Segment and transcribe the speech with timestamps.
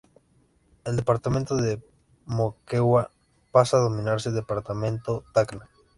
[0.83, 1.79] El Departamento de
[2.25, 3.11] Moquegua,
[3.51, 5.69] pasa a denominarse Departamento Tacna.